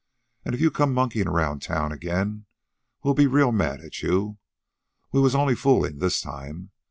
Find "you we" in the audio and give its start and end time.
4.01-5.21